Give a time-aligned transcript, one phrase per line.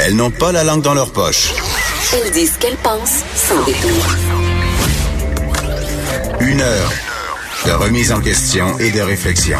[0.00, 1.52] Elles n'ont pas la langue dans leur poche.
[2.12, 4.04] Elles disent ce qu'elles pensent sans détour.
[6.40, 6.92] Une heure
[7.66, 9.58] de remise en question et de réflexion.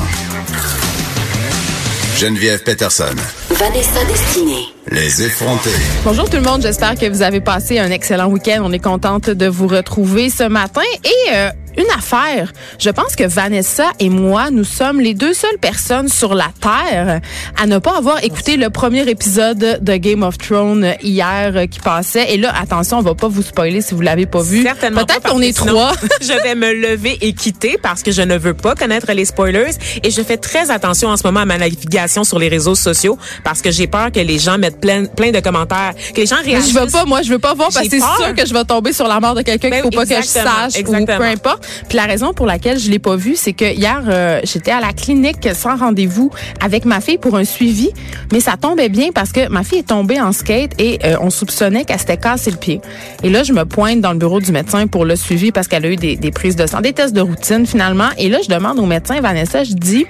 [2.17, 3.15] Geneviève Peterson.
[3.51, 4.67] Vanessa Destinée.
[4.91, 5.71] Les effrontés.
[6.05, 8.63] Bonjour tout le monde, j'espère que vous avez passé un excellent week-end.
[8.63, 10.83] On est contente de vous retrouver ce matin.
[11.05, 15.59] Et euh, une affaire, je pense que Vanessa et moi, nous sommes les deux seules
[15.61, 17.21] personnes sur la Terre
[17.61, 21.81] à ne pas avoir écouté le premier épisode de Game of Thrones hier euh, qui
[21.81, 22.33] passait.
[22.33, 24.63] Et là, attention, on va pas vous spoiler si vous l'avez pas vu.
[24.63, 25.93] Certainement Peut-être qu'on est trois.
[26.21, 29.73] je vais me lever et quitter parce que je ne veux pas connaître les spoilers
[30.03, 33.19] et je fais très attention en ce moment à ma navigation sur les réseaux sociaux
[33.43, 36.37] parce que j'ai peur que les gens mettent plein, plein de commentaires, que les gens
[36.45, 36.73] réagissent.
[36.73, 38.65] Je veux pas, moi, je veux pas voir parce que c'est sûr que je vais
[38.65, 40.75] tomber sur la mort de quelqu'un Ben qu'il faut oui, pas que je exactement, sache
[40.75, 41.19] ou exactement.
[41.19, 41.64] peu importe.
[41.89, 44.81] Puis la raison pour laquelle je l'ai pas vu, c'est que hier, euh, j'étais à
[44.81, 47.91] la clinique sans rendez-vous avec ma fille pour un suivi,
[48.33, 51.31] mais ça tombait bien parce que ma fille est tombée en skate et euh, on
[51.31, 52.81] soupçonnait qu'elle s'était cassé le pied.
[53.23, 55.85] Et là, je me pointe dans le bureau du médecin pour le suivi parce qu'elle
[55.85, 58.09] a eu des, des prises de sang, des tests de routine finalement.
[58.19, 60.07] Et là, je demande au médecin, Vanessa, je dis...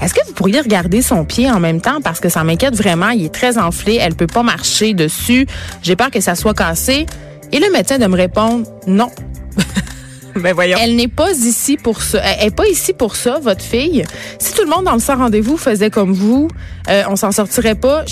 [0.00, 2.00] Est-ce que vous pourriez regarder son pied en même temps?
[2.00, 5.46] Parce que ça m'inquiète vraiment, il est très enflé, elle peut pas marcher dessus,
[5.82, 7.06] j'ai peur que ça soit cassé.
[7.50, 9.10] Et le médecin de me répondre non,
[10.42, 10.78] Ben voyons.
[10.80, 12.20] elle n'est pas ici pour ça.
[12.22, 14.04] Elle est pas ici pour ça, votre fille.
[14.38, 16.48] Si tout le monde dans le sans rendez-vous faisait comme vous,
[16.88, 18.04] euh, on s'en sortirait pas.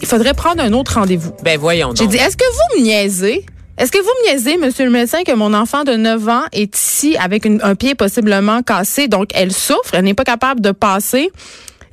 [0.00, 1.32] Il faudrait prendre un autre rendez-vous.
[1.42, 3.44] Ben voyons J'ai dit, est-ce que vous me niaisez?
[3.78, 6.76] Est-ce que vous me niaisez, monsieur le médecin, que mon enfant de 9 ans est
[6.76, 10.72] ici avec une- un pied possiblement cassé, donc elle souffre, elle n'est pas capable de
[10.72, 11.30] passer,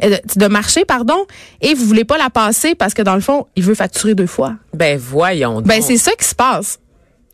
[0.04, 1.28] euh, de, de marcher, pardon,
[1.62, 4.26] et vous voulez pas la passer parce que dans le fond, il veut facturer deux
[4.26, 4.56] fois?
[4.74, 5.66] Ben voyons donc.
[5.68, 6.80] Ben c'est ça qui se passe.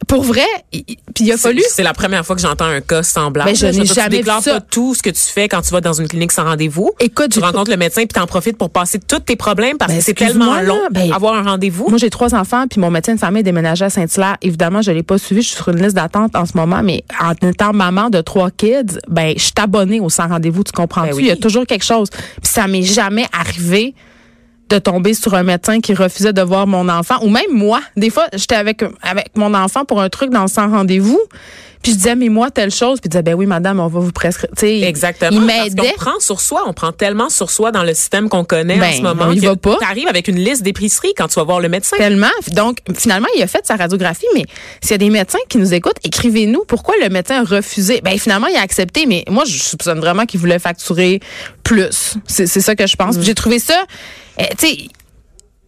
[0.07, 0.85] Pour vrai, puis
[1.21, 3.49] il a C'est- fallu C'est la première fois que j'entends un cas semblable.
[3.51, 4.53] Ben, je n'ai jamais Tu déclares vu ça.
[4.55, 6.91] pas tout ce que tu fais quand tu vas dans une clinique sans rendez-vous.
[6.99, 9.99] Écoute, tu rencontres le médecin puis t'en profites pour passer tous tes problèmes parce Ben,
[9.99, 11.87] que c'est tellement long ben, avoir un rendez-vous.
[11.89, 14.37] Moi, j'ai trois enfants, puis mon médecin de famille déménagé à Saint-Hilaire.
[14.41, 15.41] Évidemment, je l'ai pas suivi.
[15.43, 18.49] Je suis sur une liste d'attente en ce moment, mais en étant maman de trois
[18.51, 20.63] kids, ben, je suis abonnée au sans rendez-vous.
[20.63, 21.09] Tu comprends-tu?
[21.09, 21.23] Ben oui.
[21.23, 22.09] Il y a toujours quelque chose.
[22.09, 23.93] Puis ça m'est jamais arrivé
[24.71, 27.15] de tomber sur un médecin qui refusait de voir mon enfant.
[27.21, 27.81] Ou même moi.
[27.97, 31.19] Des fois, j'étais avec, avec mon enfant pour un truc dans le sans rendez-vous.
[31.83, 32.99] Puis je disais, mais moi, telle chose.
[33.01, 34.49] Puis il disait, ben oui, madame, on va vous prescrire.
[34.61, 35.31] Exactement.
[35.41, 38.43] Il parce qu'on prend sur soi, on prend tellement sur soi dans le système qu'on
[38.43, 39.33] connaît Ben, en ce moment.
[39.33, 39.77] que va pas.
[39.77, 41.97] T'arrives avec une liste d'épiceries quand tu vas voir le médecin.
[41.97, 42.27] Tellement.
[42.53, 44.45] Donc, finalement, il a fait sa radiographie, mais
[44.81, 47.99] s'il y a des médecins qui nous écoutent, écrivez-nous pourquoi le médecin a refusé.
[48.03, 51.19] Ben, finalement, il a accepté, mais moi, je soupçonne vraiment qu'il voulait facturer
[51.63, 52.15] plus.
[52.27, 53.17] C'est c'est ça que je pense.
[53.17, 53.85] Puis J'ai trouvé ça,
[54.57, 54.77] tu sais,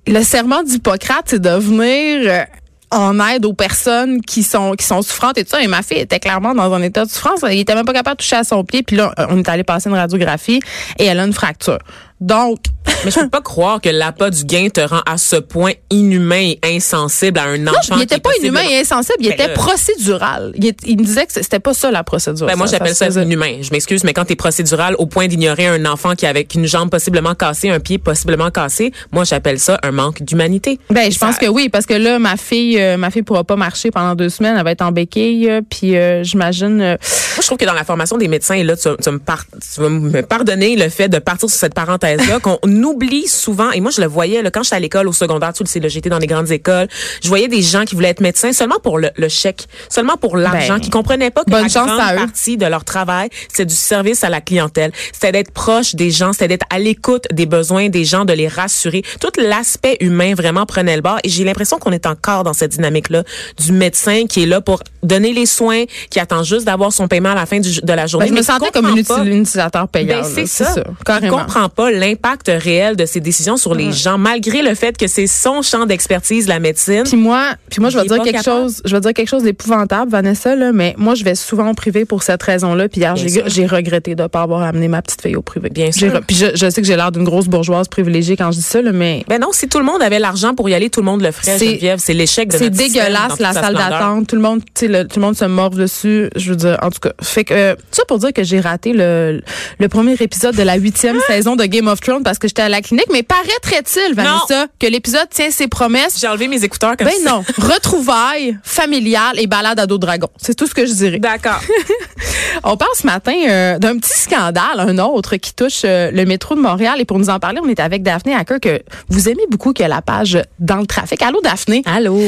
[0.07, 2.43] le serment d'Hippocrate, c'est de venir euh,
[2.91, 5.63] en aide aux personnes qui sont qui sont souffrantes et tout ça.
[5.63, 7.41] Et ma fille était clairement dans un état de souffrance.
[7.43, 8.83] Elle était même pas capable de toucher à son pied.
[8.83, 10.59] Puis là, on est allé passer une radiographie
[10.99, 11.79] et elle a une fracture.
[12.21, 12.59] Donc,
[13.05, 16.53] Mais je peux pas croire que l'appât du gain te rend à ce point inhumain
[16.53, 17.75] et insensible à un enfant.
[17.91, 19.53] Non, il n'était pas inhumain et insensible, il Ben était là.
[19.53, 20.53] procédural.
[20.55, 22.47] Il, est- il me disait que c'était pas ça la procédure.
[22.47, 23.23] Ben moi, Ça- j'appelle ça, faisait.
[23.23, 23.57] inhumain.
[23.61, 26.89] Je m'excuse, mais quand t'es procédural au point d'ignorer un enfant qui avec une jambe
[26.89, 30.79] possiblement cassée, un pied possiblement cassé, moi, j'appelle ça un manque d'humanité.
[30.89, 33.43] Ben, je Ça- pense que oui, parce que là, ma fille, euh, ma fille pourra
[33.43, 34.55] pas marcher pendant deux semaines.
[34.57, 36.81] Elle va être en béquille, euh, puis euh, j'imagine.
[36.81, 36.97] euh,
[37.35, 39.45] Moi, je trouve que dans la formation des médecins, là, tu, vas- tu me par-
[39.51, 42.59] tu vas me pardonner le fait de partir sur cette parenthèse-là, qu'on
[42.93, 45.63] oublie souvent, et moi, je le voyais, là, quand j'étais à l'école, au secondaire, tu
[45.63, 46.87] le sais, là, j'étais dans les grandes écoles,
[47.21, 50.37] je voyais des gens qui voulaient être médecins seulement pour le, le chèque, seulement pour
[50.37, 52.17] l'argent, Ben, qui comprenaient pas que bonne la chance grande à eux.
[52.17, 54.91] partie de leur travail, c'est du service à la clientèle.
[55.11, 58.47] C'était d'être proche des gens, c'était d'être à l'écoute des besoins des gens, de les
[58.47, 59.03] rassurer.
[59.19, 62.71] Tout l'aspect humain vraiment prenait le bord, et j'ai l'impression qu'on est encore dans cette
[62.71, 63.23] dynamique-là
[63.59, 67.31] du médecin qui est là pour donner les soins, qui attend juste d'avoir son paiement
[67.31, 68.27] à la fin du- de la journée.
[68.27, 70.21] ben, je me sentais comme un utilisateur payant.
[70.21, 70.73] ben, c'est ça.
[70.77, 71.39] Il carrément.
[71.39, 75.27] comprend pas l'impact réel de ses décisions sur les gens, malgré le fait que c'est
[75.27, 77.03] son champ d'expertise, la médecine.
[77.05, 78.63] Puis moi, puis moi, je vais dire quelque capable.
[78.63, 81.73] chose, je vais dire quelque chose d'épouvantable, Vanessa, là, mais moi, je vais souvent au
[81.73, 82.89] privé pour cette raison-là.
[82.89, 85.69] Puis hier, j'ai regretté de pas avoir amené ma petite fille au privé.
[85.69, 86.19] Bien sûr.
[86.27, 88.81] Puis je, je sais que j'ai l'air d'une grosse bourgeoise privilégiée quand je dis ça,
[88.81, 91.05] là, mais Ben non, si tout le monde avait l'argent pour y aller, tout le
[91.05, 91.99] monde le ferait, C'est- Geneviève.
[91.99, 94.27] C'est l'échec de c'est dégueulasse la sa salle d'attente.
[94.27, 96.29] Tout le monde, tu sais, le- tout le monde se morve dessus.
[96.35, 98.93] Je veux dire, en tout cas, fait que euh, ça pour dire que j'ai raté
[98.93, 99.41] le,
[99.79, 102.69] le premier épisode de la huitième saison de Game of Thrones parce que j'étais à
[102.69, 106.17] la clinique, mais paraîtrait-il, Vanessa, que l'épisode tient ses promesses?
[106.19, 107.29] J'ai enlevé mes écouteurs comme Ben ça.
[107.29, 107.43] non.
[107.57, 110.27] Retrouvailles familiales et balade à dos dragon.
[110.37, 111.19] C'est tout ce que je dirais.
[111.19, 111.61] D'accord.
[112.63, 116.55] On parle ce matin euh, d'un petit scandale, un autre qui touche euh, le métro
[116.55, 116.95] de Montréal.
[116.99, 119.83] Et pour nous en parler, on est avec Daphné Hacker, que vous aimez beaucoup, qui
[119.83, 121.21] a la page dans le trafic.
[121.21, 121.81] Allô, Daphné?
[121.85, 122.19] Allô?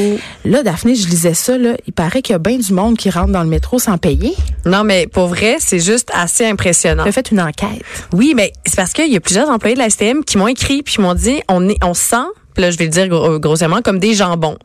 [0.44, 1.74] Là, Daphné, je lisais ça, là.
[1.86, 4.34] Il paraît qu'il y a bien du monde qui rentre dans le métro sans payer.
[4.64, 7.04] Non, mais pour vrai, c'est juste assez impressionnant.
[7.04, 7.82] Tu as fait une enquête.
[8.12, 10.82] Oui, mais c'est parce qu'il y a plusieurs employés de la STM qui m'ont écrit
[10.82, 12.16] puis m'ont dit on est on sent,
[12.54, 14.58] puis là je vais le dire gros- grossièrement comme des jambons.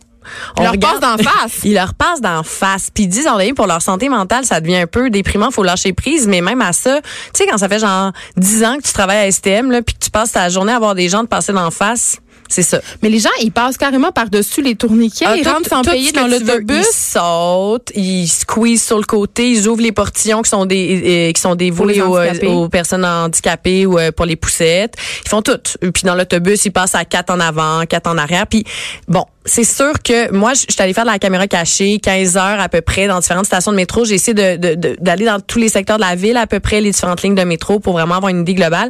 [0.58, 1.60] Ils leur passent d'en face.
[1.64, 2.92] Ils leur passent d'en face.
[2.94, 5.64] Puis ils disent, en ligne, pour leur santé mentale, ça devient un peu déprimant, faut
[5.64, 6.28] lâcher prise.
[6.28, 9.28] Mais même à ça, tu sais, quand ça fait genre 10 ans que tu travailles
[9.28, 11.54] à STM, là, puis que tu passes ta journée à voir des gens te passer
[11.54, 12.18] d'en face,
[12.52, 12.82] c'est ça.
[13.02, 15.26] Mais les gens, ils passent carrément par-dessus les tourniquets.
[15.28, 16.86] Ah, ils rentrent sans payer dans l'autobus.
[16.86, 21.32] Ils sautent, ils squeezent sur le côté, ils ouvrent les portillons qui sont des euh,
[21.32, 22.48] qui sont dévoués aux, handicapés.
[22.48, 24.96] aux personnes handicapées ou euh, pour les poussettes.
[25.26, 25.60] Ils font tout.
[25.80, 28.48] Puis dans l'autobus, ils passent à quatre en avant, quatre en arrière.
[28.48, 28.66] Puis
[29.08, 32.60] bon, c'est sûr que moi, je suis allée faire de la caméra cachée, 15 heures
[32.60, 34.06] à peu près dans différentes stations de métro.
[34.06, 36.60] J'ai essayé de- de- de- d'aller dans tous les secteurs de la ville à peu
[36.60, 38.90] près, les différentes lignes de métro pour vraiment avoir une idée globale.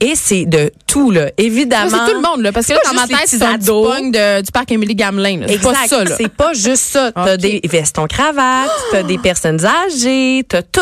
[0.00, 1.90] Et c'est de tout là, évidemment.
[2.04, 2.52] C'est tout le monde, là.
[2.52, 5.42] Parce que là, dans ma tête, c'est de- du parc Émilie Gamelin.
[5.48, 5.88] C'est pas Exact.
[6.08, 6.16] ça.
[6.16, 7.12] C'est pas juste ça.
[7.12, 7.40] T'as Ok.
[7.40, 10.80] des vestons cravates, t'as des personnes âgées, t'as tout.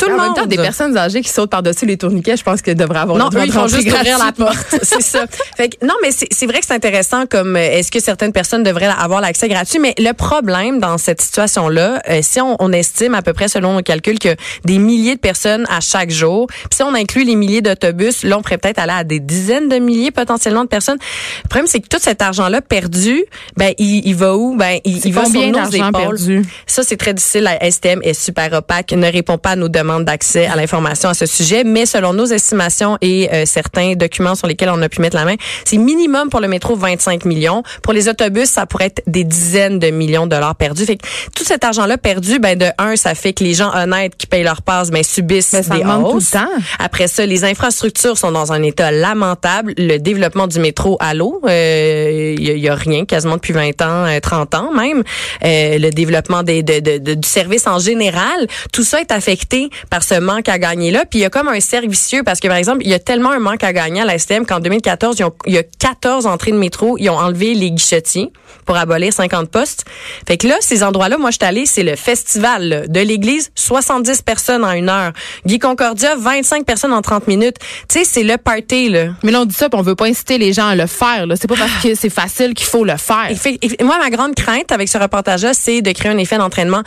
[0.00, 0.26] Tout le en monde.
[0.36, 3.18] même temps, des personnes âgées qui sautent par-dessus les tourniquets, je pense qu'elles devraient avoir
[3.18, 4.76] non, le droit eux, ils de rentrer juste ouvrir la porte.
[4.82, 5.24] c'est ça.
[5.56, 8.62] Fait que, non, mais c'est vrai que c'est intéressant comme euh, est-ce que certaines personnes
[8.62, 13.14] devraient avoir l'accès gratuit, mais le problème dans cette situation-là, euh, si on, on estime
[13.14, 16.76] à peu près selon nos calculs que des milliers de personnes à chaque jour, puis
[16.76, 19.76] si on inclut les milliers d'autobus, là on pourrait peut-être aller à des dizaines de
[19.76, 20.98] milliers potentiellement de personnes.
[21.44, 23.24] Le problème c'est que tout cet argent-là perdu,
[23.56, 24.56] ben il, il va où?
[24.56, 25.92] Ben il, il va sur nos épaules.
[25.92, 26.42] perdu?
[26.66, 27.42] Ça, c'est très difficile.
[27.42, 31.14] La STM est super opaque, ne répond pas à nos demandes d'accès à l'information à
[31.14, 35.00] ce sujet, mais selon nos estimations et euh, certains documents sur lesquels on a pu
[35.00, 35.34] mettre la main,
[35.64, 37.64] c'est minimum pour le métro 25 millions.
[37.82, 40.84] Pour les autobus, ça pourrait être des dizaines de millions de dollars perdus.
[40.84, 44.16] Fait que tout cet argent-là perdu, ben de un, ça fait que les gens honnêtes
[44.16, 46.30] qui payent leur passe, ben subissent Mais ça des demande tout le hausses.
[46.30, 46.46] temps.
[46.78, 49.72] Après ça, les infrastructures sont dans un état lamentable.
[49.78, 53.34] Le développement du métro à l'eau, euh, il y, a- il y a rien quasiment
[53.36, 55.02] depuis 20 ans, euh, 30 ans même.
[55.44, 59.70] Euh, le développement des, de, de- de- du service en général, tout ça est affecté
[59.88, 61.04] par ce manque à gagner là.
[61.08, 62.98] Puis il y a comme un cercle vicieux parce que par exemple, il y a
[62.98, 65.62] tellement un manque à gagner à la STM qu'en 2014, ils ont- il y a
[65.62, 68.32] 14 entrées de métro, ils ont enlevé les guichetiers
[68.66, 69.84] pour abolir 50 postes.
[70.26, 73.50] Fait que là, ces endroits-là, moi je suis allée, c'est le festival là, de l'église,
[73.54, 75.12] 70 personnes en une heure.
[75.46, 77.56] Guy Concordia, 25 personnes en 30 minutes.
[77.88, 79.06] Tu sais, c'est le party là.
[79.22, 81.26] Mais là, on dit ça, puis on veut pas inciter les gens à le faire.
[81.26, 81.36] là.
[81.36, 83.28] C'est pas parce que c'est facile qu'il faut le faire.
[83.36, 86.82] Fait- moi, ma grande crainte avec ce reportage-là, c'est de créer un effet d'entraînement.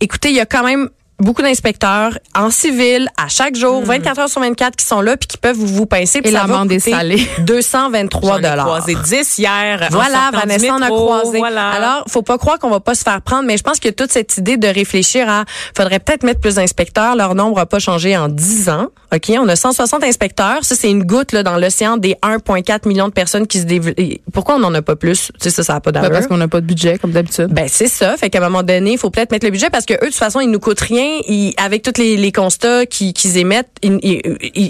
[0.00, 0.88] Écoutez, il y a quand même
[1.20, 5.26] beaucoup d'inspecteurs en civil à chaque jour, 24 heures sur 24 qui sont là puis
[5.26, 6.20] qui peuvent vous, vous pincer.
[6.22, 7.26] puis Et ça va l'amende est salée.
[7.40, 8.66] 223 J'en ai dollars.
[8.66, 9.82] croisé 10 hier.
[9.82, 11.38] en Voilà, du Vanessa en a croisé.
[11.38, 11.68] Voilà.
[11.70, 14.12] Alors, faut pas croire qu'on va pas se faire prendre, mais je pense a toute
[14.12, 15.44] cette idée de réfléchir à,
[15.76, 17.16] faudrait peut-être mettre plus d'inspecteurs.
[17.16, 18.86] Leur nombre a pas changé en 10 ans.
[19.14, 19.32] OK?
[19.40, 20.64] On a 160 inspecteurs.
[20.64, 23.96] Ça, c'est une goutte, là, dans l'océan des 1,4 millions de personnes qui se développent.
[24.32, 25.32] Pourquoi on en a pas plus?
[25.40, 26.12] Tu sais, ça, ça a pas Ben, d'allure.
[26.14, 27.46] parce qu'on n'a pas de budget, comme d'habitude.
[27.48, 28.16] Ben c'est ça.
[28.16, 30.06] Fait qu'à un moment donné, il faut peut-être mettre le budget parce que eux, de
[30.06, 31.07] toute façon, ils nous coûtent rien.
[31.56, 33.70] Avec tous les, les constats qu'ils qu'ils émettent,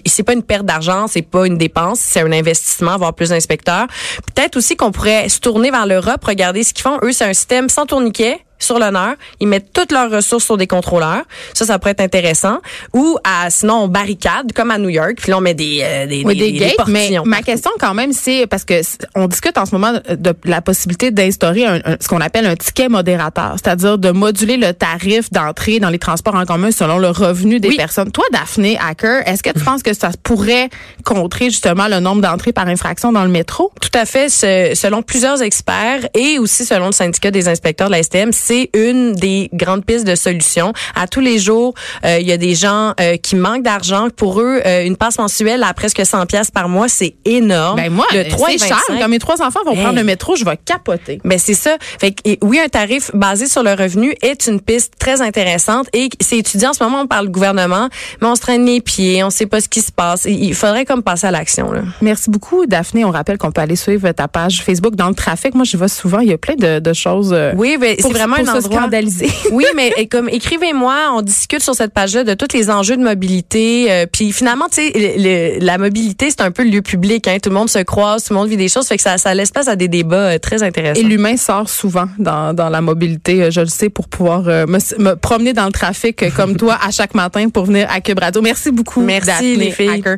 [0.07, 3.87] c'est pas une perte d'argent, c'est pas une dépense, c'est un investissement, avoir plus d'inspecteurs.
[4.35, 6.99] Peut-être aussi qu'on pourrait se tourner vers l'Europe, regarder ce qu'ils font.
[7.03, 9.15] Eux, c'est un système sans tourniquet sur l'honneur.
[9.41, 11.23] Ils mettent toutes leurs ressources sur des contrôleurs.
[11.55, 12.59] Ça, ça pourrait être intéressant.
[12.95, 16.07] Ou à, sinon, on barricade, comme à New York, puis là, on met des, euh,
[16.07, 18.81] des, Oui, des, gates, mais ma question quand même, c'est parce que
[19.15, 22.57] on discute en ce moment de la possibilité d'instaurer un- un- ce qu'on appelle un
[22.57, 27.09] ticket modérateur, c'est-à-dire de moduler le tarif d'entrée dans les transports en commun selon le
[27.09, 27.77] revenu des Oui.
[27.77, 28.11] personnes.
[28.13, 30.69] Toi, Daphné Hacker, est-ce que tu penses que ça pourrait
[31.05, 33.73] contrer justement le nombre d'entrées par infraction dans le métro?
[33.81, 34.29] Tout à fait.
[34.29, 39.13] Selon plusieurs experts et aussi selon le syndicat des inspecteurs de la STM, c'est une
[39.13, 40.73] des grandes pistes de solutions.
[40.95, 41.75] À tous les jours,
[42.07, 44.09] euh, il y a des gens euh, qui manquent d'argent.
[44.17, 47.77] Pour eux, euh, une passe mensuelle à presque 100 pièces par mois, c'est énorme.
[47.77, 48.79] Ben moi, le 3 et c'est cher.
[48.89, 49.01] 25.
[49.03, 49.83] Quand mes trois enfants vont Hey.
[49.83, 51.21] prendre le métro, je vais capoter.
[51.25, 51.77] Ben c'est ça.
[52.01, 55.89] Fait que, et oui, un tarif basé sur le revenu est une piste très intéressante
[55.93, 57.03] et c'est étudié en ce moment.
[57.03, 57.91] On parle du gouvernement,
[58.23, 60.25] mais on se traîne les pieds, on sait pas ce qui se passe.
[60.25, 61.83] Il il faudrait comme passer à l'action là.
[62.01, 63.05] Merci beaucoup, Daphné.
[63.05, 65.55] On rappelle qu'on peut aller suivre ta page Facebook dans le trafic.
[65.55, 66.21] Moi, je vais souvent.
[66.21, 67.37] Il y a plein de, de choses.
[67.57, 68.79] Oui, ben, Pour c'est vraiment pour endroit.
[68.81, 69.29] scandaliser.
[69.53, 73.87] Oui, mais comme écrivez-moi, on discute sur cette page-là de tous les enjeux de mobilité.
[73.91, 77.27] euh, puis finalement, tu sais, la mobilité, c'est un peu le lieu public.
[77.29, 79.19] Hein, tout le monde se croise, tout le monde vit des choses, fait que ça,
[79.19, 81.01] ça laisse place à des débats euh, très intéressants.
[81.01, 84.67] Et l'humain sort souvent dans, dans la mobilité, euh, je le sais, pour pouvoir me,
[85.03, 88.43] me promener dans le trafic comme toi à chaque matin pour venir à Cube Radio.
[88.43, 89.01] Merci beaucoup.
[89.01, 89.89] Merci, Daphné les filles.
[89.89, 90.17] Hacker.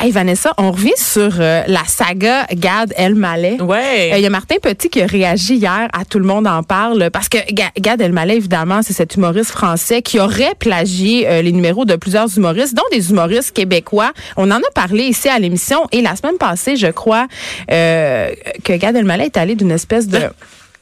[0.00, 3.60] Hey Vanessa, on revient sur la saga Gad Elmaleh.
[3.60, 4.12] Ouais.
[4.16, 7.10] Il y a Martin Petit qui a réagi hier à Tout le monde en parle
[7.10, 11.84] parce que Gad Elmaleh, évidemment, c'est cet humoriste français qui aurait plagié euh, les numéros
[11.84, 14.12] de plusieurs humoristes, dont des humoristes québécois.
[14.36, 17.26] On en a parlé ici à l'émission et la semaine passée, je crois,
[17.70, 18.30] euh,
[18.64, 20.20] que Gad Elmaleh est allé d'une espèce de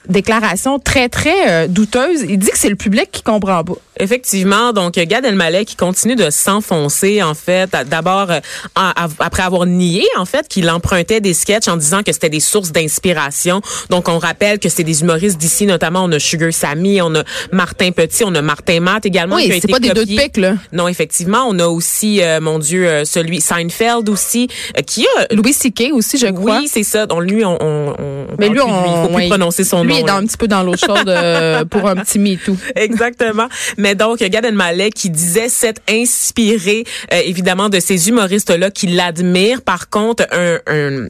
[0.08, 2.22] déclaration très, très euh, douteuse.
[2.28, 3.74] Il dit que c'est le public qui comprend pas.
[4.00, 7.70] Effectivement, donc Gad Elmaleh qui continue de s'enfoncer en fait.
[7.88, 8.40] D'abord euh,
[8.74, 12.72] après avoir nié en fait qu'il empruntait des sketchs en disant que c'était des sources
[12.72, 13.60] d'inspiration.
[13.90, 17.22] Donc on rappelle que c'est des humoristes d'ici, notamment on a Sugar Sammy, on a
[17.52, 19.36] Martin Petit, on a Martin Matt également.
[19.36, 20.54] Oui, qui a c'est été pas des deux de pique, là.
[20.72, 25.34] Non, effectivement, on a aussi euh, mon Dieu euh, celui Seinfeld aussi euh, qui a
[25.34, 25.90] Louis C.K.
[25.92, 26.58] aussi, je crois.
[26.60, 27.06] oui, c'est ça.
[27.06, 28.66] Donc lui, on, on, on Mais lui, on,
[29.04, 29.98] il faut plus prononcer son lui nom.
[29.98, 30.16] est dans là.
[30.16, 32.56] un petit peu dans chaude euh, pour un petit MeToo.
[32.74, 33.48] Exactement.
[33.82, 39.60] Mais donc, Gad Elmaleh qui disait s'être inspiré, euh, évidemment, de ces humoristes-là qui l'admirent.
[39.60, 41.08] Par contre, un,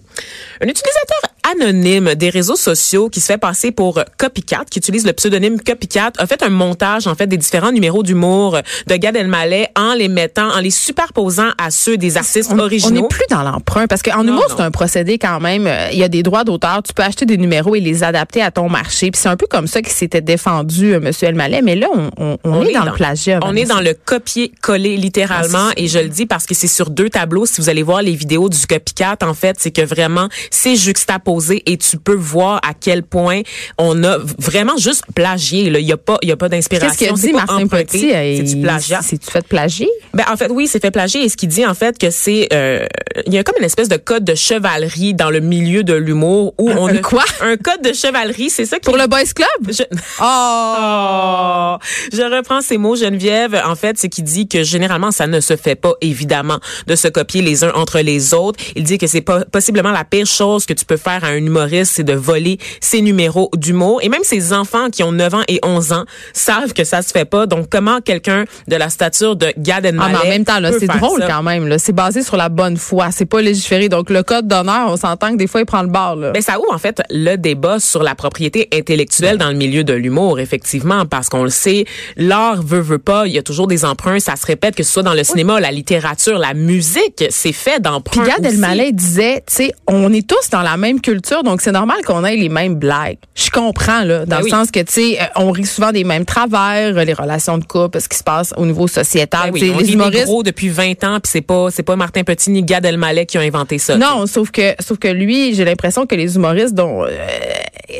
[0.62, 1.20] utilisateur
[1.60, 6.12] anonyme des réseaux sociaux qui se fait passer pour Copycat, qui utilise le pseudonyme Copycat,
[6.18, 10.08] a fait un montage, en fait, des différents numéros d'humour de Gad Elmaleh en les
[10.08, 13.02] mettant, en les superposant à ceux des artistes On- On originaux.
[13.02, 15.66] n'est plus dans l'emprunt parce qu'en humour, c'est un procédé quand même.
[15.66, 16.82] euh, Il y a des droits d'auteur.
[16.82, 19.10] Tu peux acheter des numéros et les adapter à ton marché.
[19.10, 21.62] Puis c'est un peu comme ça qu'il s'était défendu, euh, Monsieur Elmaleh.
[21.62, 23.40] Mais là, on, on- on est, dans, le plagiat.
[23.42, 27.10] On est dans le copier-coller littéralement et je le dis parce que c'est sur deux
[27.10, 27.46] tableaux.
[27.46, 31.41] Si vous allez voir les vidéos du copycat, en fait, c'est que vraiment c'est juxtaposé
[31.50, 33.40] et tu peux voir à quel point
[33.78, 35.70] on a vraiment juste plagié.
[35.70, 35.78] là.
[35.78, 36.88] Il y a pas, il y a pas d'inspiration.
[37.10, 38.10] Qu'est-ce C'est dit, Martin Petit?
[38.10, 39.00] C'est du plagiat.
[39.02, 39.88] C'est-tu fait plagier?
[40.14, 42.48] Ben en fait oui, c'est fait plagier et ce qu'il dit en fait que c'est
[42.52, 42.84] euh,
[43.26, 46.54] il y a comme une espèce de code de chevalerie dans le milieu de l'humour
[46.58, 47.24] où on un a quoi?
[47.40, 49.72] un code de chevalerie, c'est ça qui Pour le Boys Club?
[49.72, 49.82] Je-
[50.20, 50.76] Oh!
[50.78, 51.76] Oh,
[52.12, 53.60] je reprends ces mots, Geneviève.
[53.64, 57.08] En fait, c'est qu'il dit que généralement, ça ne se fait pas, évidemment, de se
[57.08, 58.58] copier les uns entre les autres.
[58.76, 61.31] Il dit que c'est pas possiblement la pire chose que tu peux faire à un
[61.34, 64.00] humoriste, c'est de voler ses numéros d'humour.
[64.02, 67.10] Et même ses enfants qui ont 9 ans et 11 ans savent que ça se
[67.10, 67.46] fait pas.
[67.46, 70.70] Donc, comment quelqu'un de la stature de Gad Ah, Elmaleh mais en même temps, là,
[70.78, 71.28] c'est drôle ça?
[71.28, 71.78] quand même.
[71.78, 73.10] C'est basé sur la bonne foi.
[73.10, 73.88] C'est pas légiféré.
[73.88, 76.16] Donc, le code d'honneur, on s'entend que des fois, il prend le bar.
[76.16, 76.30] Là.
[76.32, 79.92] Ben ça ouvre en fait le débat sur la propriété intellectuelle dans le milieu de
[79.92, 81.84] l'humour, effectivement, parce qu'on le sait,
[82.16, 84.92] l'art veut veut pas, il y a toujours des emprunts, ça se répète que ce
[84.92, 88.24] soit dans le cinéma, la littérature, la musique, c'est fait Puis d'emprunts.
[88.24, 88.54] Gad aussi.
[88.54, 91.11] Elmaleh disait, tu sais, on est tous dans la même culture,
[91.42, 93.18] donc c'est normal qu'on ait les mêmes blagues.
[93.34, 94.50] Je comprends là, dans Ben le oui.
[94.50, 97.64] sens que tu sais, euh, on rit souvent des mêmes travers, euh, les relations de
[97.64, 99.50] couple, ce qui se passe au niveau sociétal.
[99.50, 100.24] Ben oui, on les rit humoristes.
[100.24, 103.38] gros depuis 20 ans, puis c'est pas c'est pas Martin Petit ni Gad Elmaleh qui
[103.38, 103.96] ont inventé ça.
[103.96, 107.08] Non, sauf que sauf que lui, j'ai l'impression que les humoristes dont euh,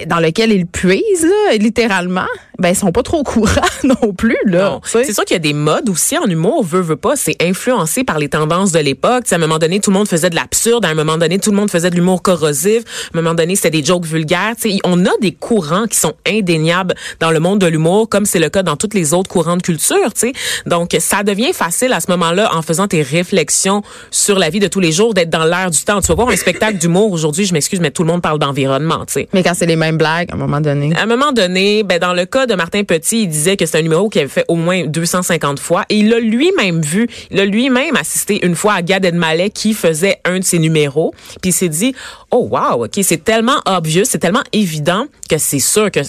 [0.07, 2.27] dans lesquels il puise là, littéralement,
[2.63, 4.81] ben ils sont pas trop au courant non plus là.
[4.85, 8.05] C'est sûr qu'il y a des modes aussi en humour, veut, veut pas, c'est influencé
[8.05, 9.25] par les tendances de l'époque.
[9.31, 11.51] À un moment donné, tout le monde faisait de l'absurde, à un moment donné, tout
[11.51, 14.55] le monde faisait de l'humour corrosif, à un moment donné, c'était des jokes vulgaires.
[14.61, 18.25] Tu sais, On a des courants qui sont indéniables dans le monde de l'humour, comme
[18.27, 20.15] c'est le cas dans toutes les autres courants de culture.
[20.15, 20.33] tu sais.
[20.67, 24.69] Donc, ça devient facile à ce moment-là, en faisant tes réflexions sur la vie de
[24.69, 26.01] tous les jours, d'être dans l'air du temps.
[26.01, 29.05] Tu vas voir un spectacle d'humour aujourd'hui, je m'excuse, mais tout le monde parle d'environnement.
[29.07, 29.29] tu sais.
[29.33, 30.95] Mais quand c'est les mêmes blagues, à un moment donné.
[30.95, 33.79] À un moment donné, ben dans le cas de Martin Petit, il disait que c'est
[33.79, 37.09] un numéro qu'il avait fait au moins 250 fois et il l'a lui-même vu.
[37.31, 41.15] Il a lui-même assisté une fois à Gad Elmaleh qui faisait un de ses numéros.
[41.41, 41.95] Puis il s'est dit,
[42.31, 46.01] oh wow, ok, c'est tellement obvious, c'est tellement évident que c'est sûr que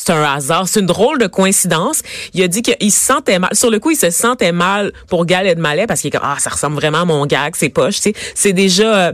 [0.00, 2.02] c'est un hasard, c'est une drôle de coïncidence.
[2.32, 3.50] Il a dit qu'il se sentait mal.
[3.54, 6.36] Sur le coup, il se sentait mal pour Gad Elmaleh parce qu'il est comme ah
[6.38, 8.14] ça ressemble vraiment à mon gag, c'est poche, tu sais.
[8.34, 9.12] C'est déjà euh,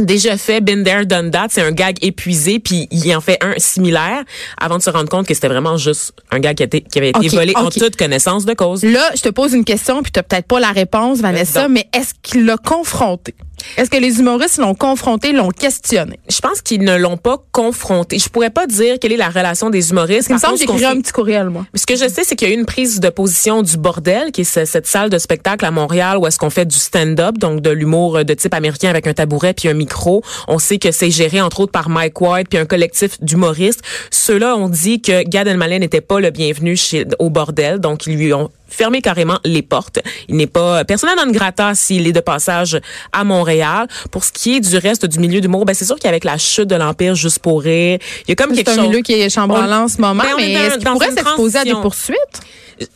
[0.00, 1.48] déjà fait, been there, done that.
[1.50, 4.22] C'est un gag épuisé, puis il en fait un similaire
[4.60, 7.10] avant de se rendre compte que c'était vraiment juste un gag qui, été- qui avait
[7.10, 8.82] été volé en toute connaissance de cause.
[8.84, 11.70] Là, je te pose une question, puis tu peut-être pas la réponse, Vanessa, donc.
[11.72, 13.34] mais est-ce qu'il l'a confronté?
[13.76, 16.18] Est-ce que les humoristes l'ont confronté, l'ont questionné?
[16.30, 18.18] Je pense qu'ils ne l'ont pas confronté.
[18.18, 20.28] Je pourrais pas dire quelle est la relation des humoristes.
[20.30, 21.66] Il me semble que j'ai un petit courriel, moi.
[21.74, 24.32] Ce que je sais, c'est qu'il y a eu une prise de position du Bordel,
[24.32, 27.36] qui est ce- cette salle de spectacle à Montréal où est-ce qu'on fait du stand-up,
[27.36, 29.89] donc de l'humour euh, de type américain avec un tabouret puis un micro.
[29.90, 30.22] Micro.
[30.48, 33.82] On sait que c'est géré entre autres par Mike White puis un collectif d'humoristes.
[34.10, 38.16] Ceux-là ont dit que Gad Elmaleh n'était pas le bienvenu chez, au bordel, donc ils
[38.16, 39.98] lui ont fermé carrément les portes.
[40.28, 42.80] Il n'est pas personnel non grata s'il est de passage
[43.12, 43.88] à Montréal.
[44.12, 46.68] Pour ce qui est du reste du milieu d'humour, ben c'est sûr qu'avec la chute
[46.68, 48.84] de l'Empire juste pour rire, il y a comme quelque C'est chose...
[48.84, 51.64] un milieu qui est chambranlant en ce moment, Ben, mais est-ce qu'il pourrait s'exposer à
[51.64, 52.16] des poursuites?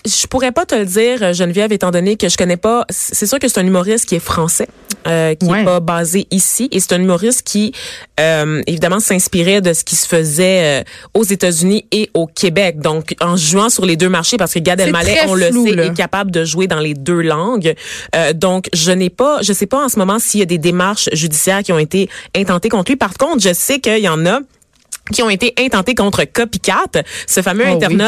[0.06, 2.86] Je pourrais pas te le dire, Geneviève, étant donné que je connais pas.
[2.88, 4.66] C'est sûr que c'est un humoriste qui est français,
[5.06, 5.62] euh, qui Ouais.
[5.62, 7.72] est pas basé ici, et c'est un humoriste qui,
[8.20, 10.84] euh, évidemment, s'inspirait de ce qui se faisait euh,
[11.14, 12.80] aux États-Unis et au Québec.
[12.80, 15.84] Donc, en jouant sur les deux marchés, parce que Gad Elmaleh, on le sait, là.
[15.86, 17.74] est capable de jouer dans les deux langues.
[18.14, 20.58] Euh, donc, je n'ai pas, je sais pas en ce moment s'il y a des
[20.58, 22.96] démarches judiciaires qui ont été intentées contre lui.
[22.96, 24.40] Par contre, je sais qu'il y en a
[25.12, 27.98] qui ont été intentés contre Copycat, ce fameux Oh oui.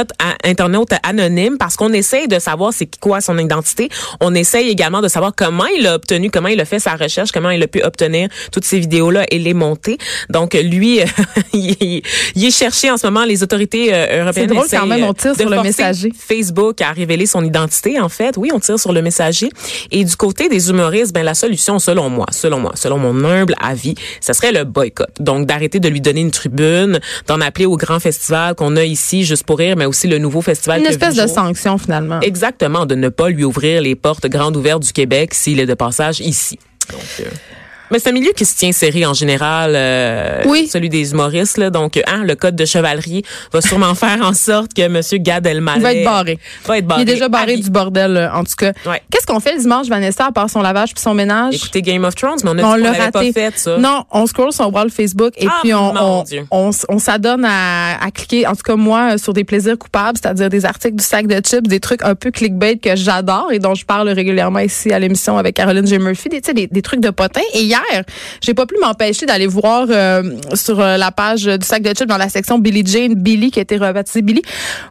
[0.45, 3.89] internaute, anonyme, parce qu'on essaye de savoir c'est quoi son identité.
[4.21, 7.33] On essaye également de savoir comment il a obtenu, comment il a fait sa recherche,
[7.33, 9.99] comment il a pu obtenir toutes ces vidéos-là et les monter.
[10.31, 11.01] Donc, lui,
[11.53, 12.03] il,
[12.37, 13.25] est cherché en ce moment.
[13.25, 16.13] Les autorités euh, européennes C'est drôle quand même, on tire euh, de sur le messager.
[16.17, 18.37] Facebook a révélé son identité, en fait.
[18.37, 19.49] Oui, on tire sur le messager.
[19.91, 23.55] Et du côté des humoristes, ben, la solution, selon moi, selon moi, selon mon humble
[23.61, 25.11] avis, ce serait le boycott.
[25.21, 26.86] Donc, d'arrêter de lui donner une tribune,
[27.27, 30.43] d'en appeler au grand festival qu'on a ici, juste pour rire, mais aussi le nouveau
[30.43, 30.81] festival.
[30.81, 32.21] Une espèce de sanction, finalement.
[32.21, 35.75] Exactement, de ne pas lui ouvrir les portes grandes ouvertes du Québec s'il est de
[35.75, 36.59] passage ici.
[36.91, 37.25] Donc, euh,
[37.91, 40.69] mais c'est un milieu qui se tient serré en général, euh, Oui.
[40.69, 41.59] celui des humoristes.
[41.59, 41.71] Là.
[41.71, 45.79] Donc, hein, le code de chevalerie va sûrement faire en sorte que Monsieur Gad Elmaleh
[45.79, 46.39] Il va être barré.
[46.67, 47.03] va être Il barré.
[47.03, 48.73] est déjà barré du bordel, euh, en tout cas.
[48.87, 49.03] Ouais.
[49.11, 51.55] Qu'est-ce qu'on fait le dimanche, Vanessa, à part son lavage puis son ménage?
[51.55, 53.79] Écoutez Game of Thrones, mais on a on dit pas fait, ça.
[53.79, 58.11] Non, on scroll son wall Facebook et Ah, puis on, on, on, s'adonne à, à
[58.11, 61.27] cliquer, en tout cas moi, euh, sur des plaisirs coupables, c'est-à-dire des articles du sac
[61.27, 64.93] de chips, des trucs un peu clickbait que j'adore et dont je parle régulièrement ici
[64.93, 65.99] à l'émission avec Caroline J.
[65.99, 67.41] Murphy, des, des, des trucs de potin.
[67.55, 67.76] Et hier,
[68.41, 70.23] j'ai pas pu m'empêcher d'aller voir euh,
[70.55, 73.59] sur euh, la page du sac de chips dans la section Billie Jane, Billy qui
[73.59, 74.43] a été rebaptisée Billy.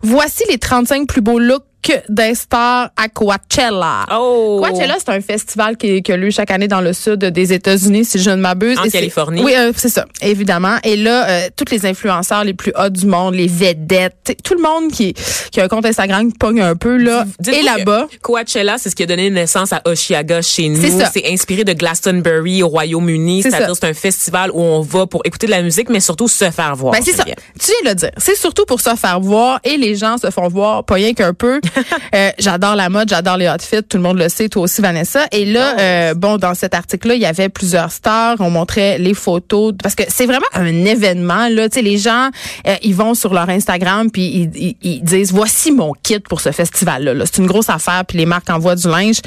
[0.02, 1.64] Voici les 35 plus beaux looks
[2.10, 4.06] d'un star à Coachella.
[4.12, 4.62] Oh!
[4.64, 8.06] Coachella, c'est un festival qui, qui a lieu chaque année dans le sud des États-Unis,
[8.06, 8.78] si je ne m'abuse.
[8.80, 9.44] En Et Californie.
[9.44, 10.78] Oui, euh, c'est ça, évidemment.
[10.84, 14.62] Et là, euh, tous les influenceurs les plus hauts du monde, les vedettes, tout le
[14.62, 15.14] monde qui,
[15.52, 18.08] qui a un compte Instagram qui pogne un peu, là, et là-bas.
[18.22, 20.82] Coachella, c'est ce qui a donné naissance à Oshiaga chez nous.
[20.82, 21.10] C'est ça.
[21.14, 23.44] C'est inspiré de Glastonbury au Royaume-Uni.
[23.44, 26.28] C'est C'est-à-dire c'est un festival où on va pour écouter de la musique, mais surtout
[26.28, 26.94] se faire voir.
[26.94, 27.24] Ben, c'est ça.
[27.24, 28.12] Tu viens de le dire.
[28.18, 31.34] C'est surtout pour se faire voir et les gens se font voir, pas rien qu'un
[31.34, 31.60] peu.
[32.14, 35.26] Euh, j'adore la mode, j'adore les outfits, tout le monde le sait, toi aussi Vanessa.
[35.32, 38.36] Et là, euh, bon, dans cet article-là, il y avait plusieurs stars.
[38.40, 41.48] On montrait les photos parce que c'est vraiment un événement.
[41.50, 42.30] Là, tu sais, les gens,
[42.68, 46.40] euh, ils vont sur leur Instagram puis ils, ils- ils disent voici mon kit pour
[46.42, 47.14] ce festival-là.
[47.14, 47.26] là.
[47.26, 49.18] C'est une grosse affaire puis les marques envoient du linge.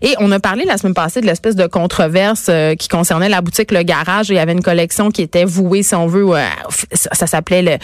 [0.00, 3.70] Et on a parlé la semaine passée de l'espèce de controverse qui concernait la boutique
[3.70, 4.28] Le Garage.
[4.30, 6.26] Il y avait une collection qui était vouée, si on veut,
[6.92, 7.76] ça s'appelait le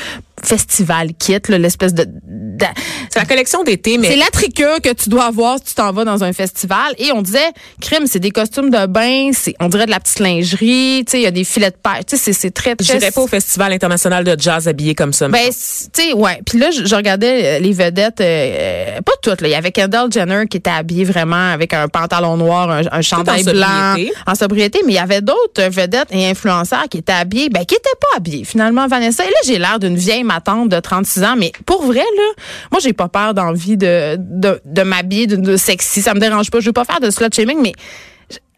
[0.43, 2.65] Festival Kit, l'espèce de, de-
[3.11, 6.05] C'est la collection d'été, mais c'est l'attricure que tu dois avoir si tu t'en vas
[6.05, 6.95] dans un festival.
[6.99, 7.39] Et on disait,
[7.81, 11.21] crime, c'est des costumes de bain, c'est, on dirait de la petite lingerie, tu sais,
[11.21, 13.27] il y a des filets de pêche, tu sais, c'est, très, je n'irais pas au
[13.27, 15.29] Festival international de jazz habillé comme ça.
[15.29, 15.55] Ben, tu
[15.93, 16.41] sais, ouais.
[16.47, 19.41] Puis là, je, je regardais euh, les vedettes, euh, pas toutes.
[19.41, 19.49] Là.
[19.49, 23.03] Il y avait Kendall Jenner qui était habillée vraiment avec un pantalon noir, un, un
[23.03, 24.13] chandail blanc, sobriété.
[24.27, 24.81] en sobriété.
[24.87, 28.17] Mais il y avait d'autres vedettes et influenceurs qui étaient habillés, ben, qui étaient pas
[28.17, 29.25] habillés finalement, Vanessa.
[29.25, 31.35] Et là, j'ai l'air d'une vieille matante de 36 ans.
[31.37, 35.57] Mais pour vrai, là, moi, j'ai pas peur d'envie de, de, de m'habiller de, de
[35.57, 36.03] sexy.
[36.03, 36.61] Ça me dérange pas.
[36.61, 37.73] Je veux pas faire de slut shaming, mais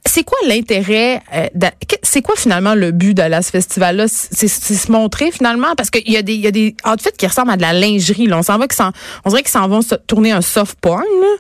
[0.07, 1.47] c'est quoi l'intérêt euh,
[2.03, 5.75] c'est quoi finalement le but d'aller à ce festival là c'est se montrer finalement?
[5.77, 7.75] Parce qu'il y a des il y a des outfits qui ressemblent à de la
[7.75, 8.83] lingerie là on s'en va qu'ils
[9.25, 11.37] on dirait qu'ils s'en vont se tourner un soft porn là.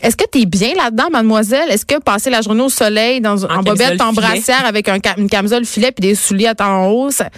[0.00, 1.70] Est-ce que tu es bien là-dedans, mademoiselle?
[1.70, 4.98] Est-ce que passer la journée au soleil dans, en, En bobette, en brassière avec un,
[5.16, 7.30] une camisole filet puis des souliers à temps haut, ça-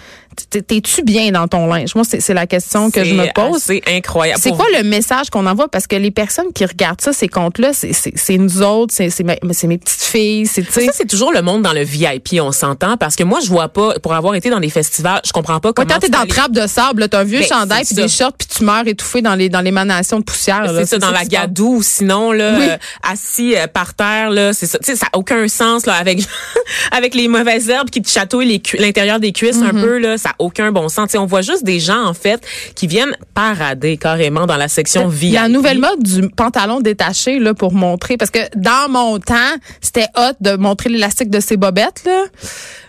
[0.49, 1.95] t'es-tu bien dans ton linge?
[1.95, 3.61] Moi, c'est c'est la question que je me pose.
[3.61, 4.39] C'est incroyable.
[4.41, 5.67] C'est quoi le message qu'on envoie?
[5.67, 9.77] Parce que les personnes qui regardent ça, ces comptes-là, c'est- nous autres, c'est c'est mes
[9.77, 10.45] petites filles.
[10.47, 10.61] Ça,
[10.93, 13.99] c'est toujours le monde dans le VIP, on s'entend, parce que moi, je vois pas,
[13.99, 15.87] pour avoir été dans des festivals, je comprends pas Ouais, comment.
[15.93, 18.47] quand t'es dans trappe de sable, t'as un vieux Ben, chandail puis des shorts puis
[18.47, 20.63] tu meurs étouffé dans les dans l'émanation de poussière.
[20.75, 22.65] C'est ça, dans la gadoue, ou sinon, là, Oui.
[22.69, 24.77] euh, assis euh, par terre, là, c'est ça.
[24.79, 26.19] Tu sais, ça a aucun sens, là, avec,
[26.91, 29.81] avec les mauvaises herbes qui te chatouillent l'intérieur des cuisses un Mm-hmm.
[29.81, 31.07] peu, là, ça a aucun bon sens.
[31.07, 32.41] Tu sais, on voit juste des gens, en fait,
[32.75, 35.33] qui viennent parader carrément dans la section VIP.
[35.33, 39.35] La nouvelle mode du pantalon détaché là pour montrer parce que dans mon temps,
[39.81, 42.25] c'était hot de montrer l'élastique de ses bobettes là.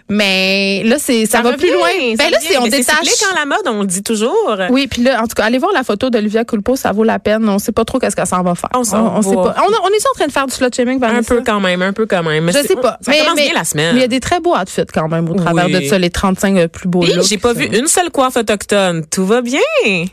[0.09, 2.17] Mais là, c'est ça, va plus revient, loin.
[2.17, 2.97] ça Ben là, c'est on Mais détache.
[3.03, 4.57] cyclique en la mode, on le dit toujours.
[4.71, 7.19] Oui, puis là, en tout cas, allez voir la photo d'Olivia Culpo, ça vaut la
[7.19, 7.49] peine.
[7.49, 8.69] On sait pas trop qu'est-ce qu'elle s'en va faire.
[8.75, 9.43] On s'en on, sait va.
[9.43, 9.57] pas.
[9.63, 11.35] On, on est en train de faire du slut shaming, Un Vanessa?
[11.35, 12.45] peu quand même, un peu quand même.
[12.45, 12.99] Mais Je c'est- sais pas.
[13.01, 13.95] Ça commence bien la semaine.
[13.95, 15.73] Mais il y a des très beaux outfits quand même au travers Oui.
[15.73, 19.05] de ça, les 35 euh, plus beaux j'ai pas vu une seule coiffe autochtone.
[19.11, 19.61] Tout va bien.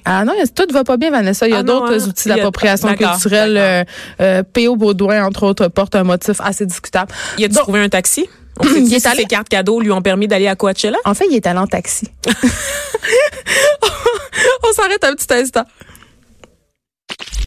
[0.05, 1.47] Ah non, tout va pas bien, Vanessa.
[1.47, 2.07] Il y a Ah d'autres hein?
[2.07, 3.57] outils a- d'appropriation culturelle.
[3.57, 3.83] Euh,
[4.21, 4.75] euh, P.O.
[4.75, 7.11] Baudouin, entre autres, porte un motif assez discutable.
[7.37, 8.27] Y a-tu Donc, trouvé un taxi?
[8.59, 10.97] On sait Il est si allé- ses cartes cadeaux lui ont permis d'aller à Coachella?
[11.05, 12.07] En fait, il est allé en taxi.
[14.63, 15.63] on s'arrête un petit instant.